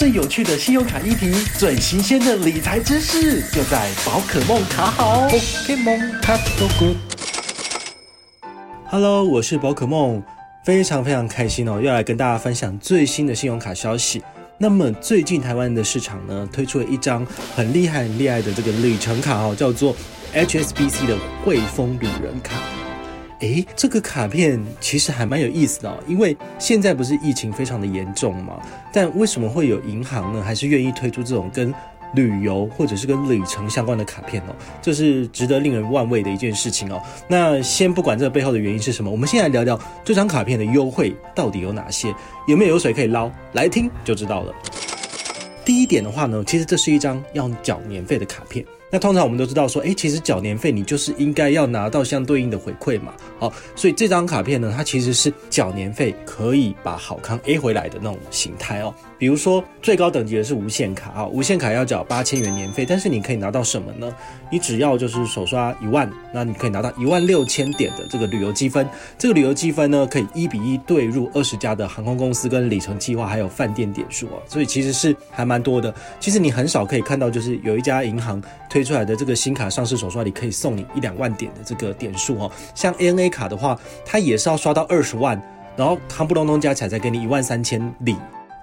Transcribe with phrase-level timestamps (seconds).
[0.00, 5.26] 最有趣的信用卡议题，最新鲜的理财知识，就在宝可梦卡好。
[5.26, 6.96] ok 梦卡 so good。
[8.86, 10.22] Hello，我是宝可梦，
[10.64, 14.22] 非常非常开心哦，又来跟大家分享最新的信用卡消息。
[14.56, 19.94] 那么最近台湾的市场呢，推出了一张很厉害、很厉害的这个里程卡哦，叫做
[20.32, 22.54] HSBC 的汇丰旅人卡。
[23.40, 28.60] 诶，这个卡片其实还蛮有意思的哦，因为现在不是疫情非常的严重嘛，
[28.92, 31.72] 但为什么会有银行呢，还是愿意推出这种跟
[32.14, 34.54] 旅游或者是跟里程相关的卡片哦？
[34.82, 37.00] 这是值得令人万味的一件事情哦。
[37.28, 42.14] 那先不管这背后的原因是什么，我们先来聊聊这张卡片的优惠到底有哪些，
[42.46, 43.30] 有没有油水可以捞？
[43.52, 44.52] 来听就知道了。
[45.64, 48.64] 第一点的话呢，其实这是一张要缴年费的卡片。
[48.90, 53.14] 那通常我们都知道说，诶，其实缴年费你就是应该要拿到相对应的回馈嘛。
[53.38, 58.92] 好，所以这张卡片呢，它其实是缴年费可以把好康 A 回来的那种形态哦。
[59.20, 64.12] 比如说最高等级的是无限卡啊，无限卡要缴八千元年费，但是你可以拿到什么呢？
[64.50, 68.84] 你只要就是首刷一万，那你可以拿到一万六千点的这个旅游积分。
[69.16, 74.42] 这个旅游积分呢，可以一比一兑入二十家的航空公司跟里程计划，还有饭店点数哦。
[74.48, 75.94] 所以其实是还蛮多的。
[76.18, 78.80] 其实你很少可以看到，就是有一家银行推。
[78.80, 82.50] 出来的这个新卡上市首刷，你可以送你一两万点的这个点数哦。
[82.74, 85.40] 像 ANA 卡的话，它也是要刷到二十万，
[85.76, 88.16] 然后夯不隆咚加起来再给你一万三千里，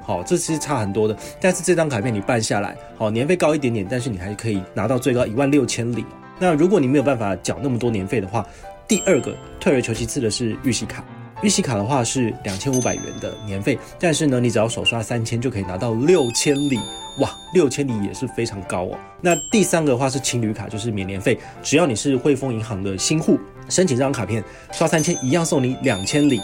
[0.08, 1.18] 好，这其实差很多的。
[1.42, 6.06] 但是这张卡片你办下来，好，年费高一点点，但是你还可以拿到最高一万六千里。
[6.40, 8.48] 那如果你没有办法缴那么多年费的话，
[8.88, 11.04] 第二个退而求其次的是玉玺卡。
[11.44, 16.80] 玉玺卡的话是两千五百元的年费，但是呢，你只要首刷三千就可以拿到六千里，
[17.20, 18.98] 哇，六千里也是非常高哦。
[19.20, 26.40] 那第三个的话是情侣卡，就是免年费，只要你是汇丰银行的新户，申请这张卡片刷三千一样送你两千里。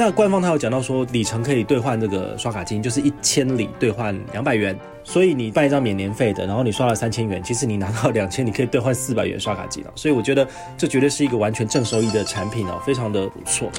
[0.00, 4.74] 那官方他有讲到说，里程可以兑换这个刷卡金，就是一千里兑换两百元。
[5.04, 9.92] 所以你办一张免年费的，然后你刷了三千元，其实你拿到两千，你可以兑换四百元刷卡金了。
[9.94, 10.48] 所以我觉得
[10.78, 13.70] 这绝对是一个完全正收益的产品哦，非常的不错。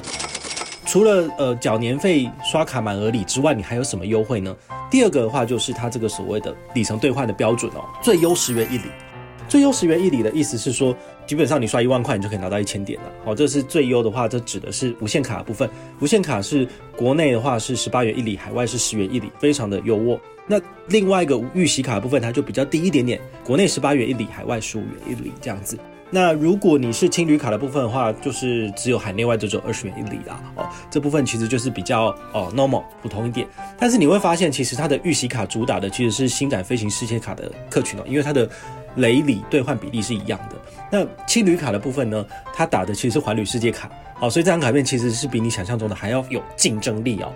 [0.86, 4.54] 除了呃缴年费刷卡满额礼之外，你还有什么优惠呢？
[4.88, 8.84] 第二个的话就是它这个所谓的里程兑换的标准哦，最优十元一里。
[9.52, 10.96] 最优十元一里的意思是说，
[11.26, 13.12] 基本上你刷一万块，你就可以拿到一千点了。
[13.22, 15.68] 好，这是最优的话，这指的是无限卡的部分。
[16.00, 20.18] 无限卡是国内的话是十八元一里，海外是十元一里，非常的优渥。
[20.46, 20.58] 那
[20.88, 25.78] 另外一个预习卡部分，它就比较低一点点，国内十八元一里，海外十五元一里这样子。
[26.14, 30.42] 那如果你是青旅卡的部分的话，就是只有海内外就只有二十元一里啦。
[30.54, 33.46] 哦，这部分其实就是比较哦 normal 普通一点。
[33.78, 38.46] 但是你会发现，其实它的预习卡主打的其实是星展飞行世界卡的客群哦，因为它的
[38.96, 40.56] 累里兑换比例是一样的。
[40.90, 43.90] 那青旅卡的部分呢，它打的其实是环旅世界卡。
[44.14, 47.32] 好，所以这张卡片其实是比你想象中的还要有竞争力哦。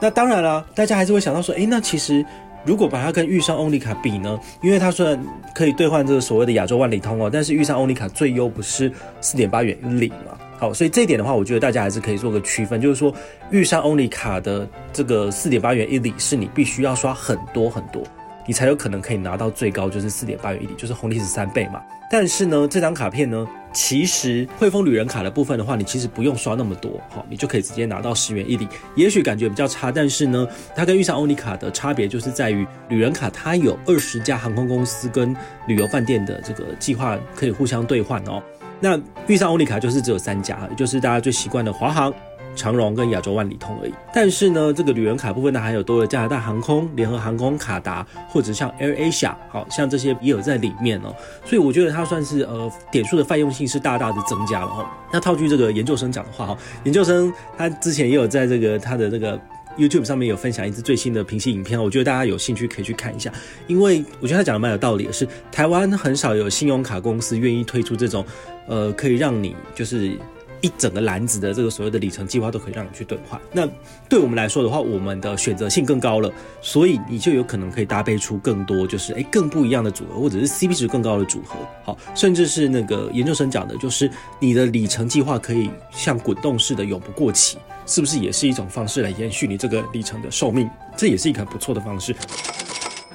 [0.00, 2.24] 那当然了，大家还是会想到说，诶，那其实
[2.64, 4.40] 如果把它跟玉山欧尼卡比呢？
[4.62, 5.22] 因为它虽然
[5.54, 8.90] 可以兑换这个所谓的亚洲万里通哦，但是玉山欧尼卡最优不是
[9.20, 10.38] 四点八元一里嘛？
[10.58, 13.14] 好，所以这一点的话，我觉得大家还是可以做个区分，就是说
[13.50, 18.02] 玉山欧尼卡的这个四点八元一里是你必须要刷很多很多。
[18.46, 21.80] 你才有可能可以拿到最高就是四点八元一里，就是红利是三倍嘛。
[22.10, 28.66] 但是呢，这张卡片呢，其实汇丰旅人卡的部分的话，你其实不用刷那么多，好，你就可以直接拿到十元一里。
[28.96, 35.36] 也许感觉比较差，但是呢，它跟遇上欧尼卡的差别就是在于旅人卡它有二十家航空公司跟
[35.68, 38.42] 旅游饭店的这个计划可以互相兑换哦。
[38.80, 42.12] 那遇上欧尼卡就是只有三家，就是大家最习惯的华航。
[42.56, 51.14] 长荣跟亚洲万里通而已，但是呢，这个旅人卡部分呢，还有多了加拿大航空、联合航空、卡达，或者像 Air Asia，好像这些也有在里面哦。
[51.44, 54.90] 所以我觉得它算是呃点数的泛用性是大大的增加了哈。
[55.12, 59.40] 那套句这个研究生讲的话哈，研究生他之前也有在这个他的这个
[59.80, 63.32] YouTube 上面有分享一支最新的评析影片，我觉得大家有兴趣可以去看一下，
[63.66, 68.24] 因为我觉得他讲的蛮有道理的是，台湾很少有信用卡公司愿意推出这种
[68.66, 70.12] 呃可以让你就是。
[70.60, 73.66] 一整个篮子的这个所谓的里程计划都可以让你去兑换，那
[74.08, 87.56] 对我们来说的话，我们的选择性更高了，所以你就有可能可以搭配出更多，就是诶更不一样的组合，或者是 CP 值更高的组合，好，甚至是那个研究生讲的，就是你的里程计划可以像滚动式的永不过期，
[87.86, 90.68] 是不是也是一种方式来延续你这个里程的寿命？
[90.96, 92.14] 这也是一个很不错的方式。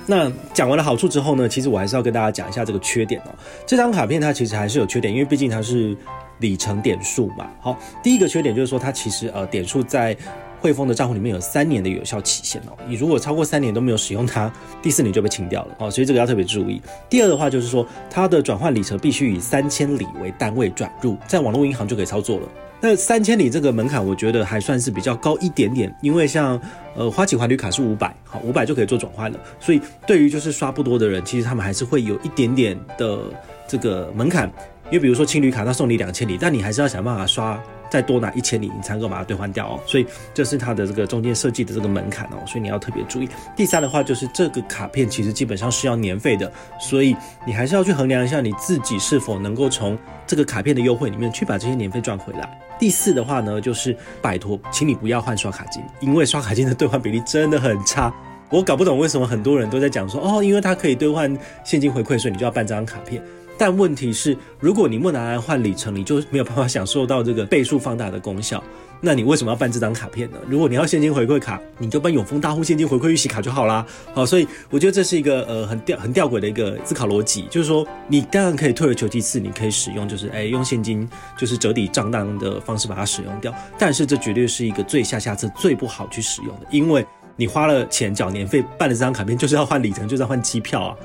[0.08, 3.36] 那讲完了好处之后呢，其实我还是要跟大家讲一下这个缺点哦。
[3.66, 5.96] 这张卡片它其实还是有缺点，因为毕竟它是。
[6.40, 10.16] 里程点数嘛，好，第一个缺点就是说它其实呃点数在
[10.60, 12.76] 汇丰的账户里面有三年的有效期限哦。
[12.88, 14.52] 你如果超过三年都没有使用它，
[14.82, 15.92] 第四年就被清掉了哦。
[15.92, 16.82] 所以这个要特别注意。
[17.08, 22.48] 第二的话就是说，它的转换里程必须以三千里为单位转入，在网络银行就可以操作了。
[22.82, 26.60] 那三千里这个门槛，我觉得还算是比较高一点点，因为像
[26.96, 29.40] 呃花旗环旅卡是五百，好五百就可以做转换了。
[29.60, 33.20] 所以对于就是刷不多的人，其实他们还是会有一点点的
[33.68, 34.52] 这个门槛。
[34.86, 39.80] 因为比如说青旅卡，它送你两千里，但你还是要想办法刷再多拿一千里，你才能够把它兑换掉哦。
[39.86, 43.30] 所以这是它的这个中间设计的这个门槛哦，所以你要特别注意。
[43.56, 47.16] 第三的话就是这个卡片其实基本上是要年费的，所以
[47.48, 49.98] 你还是要去衡量一下你自己是否能够从
[50.28, 52.62] 这个卡片的优惠里面去把这些年费赚回来。
[52.78, 58.14] 第四的话呢，就是拜托，请你不要换刷卡金，因为刷卡金的兑换比例真的很差。
[58.50, 63.22] 我搞不懂为什么很多人都在讲说哦，因为它可以兑换现金回馈，所以你就要办这张卡片。
[63.58, 68.62] 但问题是，如果你不拿来换里程，你就没有办法享受到这个倍数放大的功效。
[69.00, 70.38] 那你为什么要办这张卡片呢？
[70.48, 73.86] 如果你要现金回馈卡，你就办永丰大户现金回馈预习卡就好啦。
[74.14, 81.08] 好，所以我觉得这是一个呃很吊很吊诡的一个思考逻辑，就是说你当然可以退而求其次，你可以使用就是哎用现金
[81.38, 90.96] 就是折抵账单的方式把它使用掉，但是这绝对是一个最下下策、最不好去使用的，因为你花了钱缴年费办了这张卡片，就是要换里程，就是要换机票啊。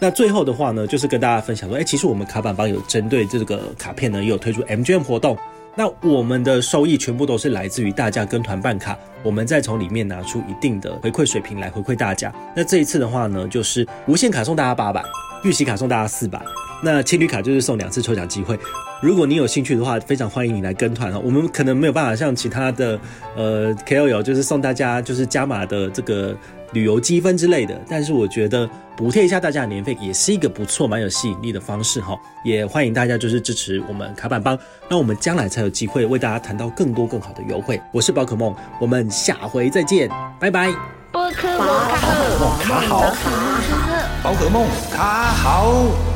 [0.00, 5.36] 那最后的话呢，就是跟大家分享说，哎，其实我们卡板帮有针对这个卡片呢，也有推出 MGM 活动。
[5.74, 12.32] 那我们的收益全部都是来自于大家跟团办卡，我们再从里面拿出一定的回馈水平来回馈大家。
[12.54, 15.04] 那这一次的话呢，就是无限卡送大家八百，
[15.42, 16.40] 预习卡送大家四百，
[16.82, 18.58] 那青旅卡就是送两次抽奖机会。
[19.00, 21.20] 如果你有兴趣的话，非常欢迎你来跟团哦。
[21.24, 22.98] 我们可能没有办法像其他的
[23.36, 26.36] 呃 KOL，就是送大家就是加码的这个。
[26.72, 32.14] 旅游积分之类的，但是我觉得补贴一下大家的年费也是一个不错、蛮有吸引力的方式哈。
[32.44, 34.54] 也欢迎大家就是支持我们卡板帮，
[34.86, 37.80] 那我们将来才有机会为大家谈到更多更好的优惠。
[37.90, 40.70] 我是宝可梦，我们下回再见，拜拜。
[41.10, 43.14] 宝可孟卡好，
[44.22, 46.07] 宝可梦卡好。